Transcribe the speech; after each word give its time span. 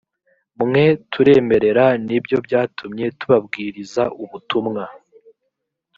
mwe 0.65 0.85
turemerera 1.11 1.85
ni 2.05 2.17
byo 2.23 2.37
byatumye 2.45 3.05
tubabwiriza 3.19 4.03
ubutumwa 4.23 4.83